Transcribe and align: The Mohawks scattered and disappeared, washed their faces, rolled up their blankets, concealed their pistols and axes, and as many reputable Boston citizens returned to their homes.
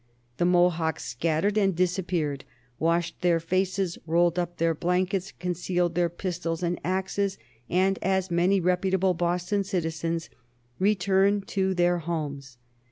The 0.37 0.45
Mohawks 0.45 1.05
scattered 1.05 1.59
and 1.59 1.75
disappeared, 1.75 2.43
washed 2.79 3.21
their 3.21 3.39
faces, 3.39 3.99
rolled 4.07 4.39
up 4.39 4.57
their 4.57 4.73
blankets, 4.73 5.31
concealed 5.37 5.93
their 5.93 6.09
pistols 6.09 6.63
and 6.63 6.79
axes, 6.83 7.37
and 7.69 7.99
as 8.01 8.31
many 8.31 8.59
reputable 8.59 9.13
Boston 9.13 9.63
citizens 9.63 10.31
returned 10.79 11.47
to 11.49 11.75
their 11.75 11.99
homes. 11.99 12.57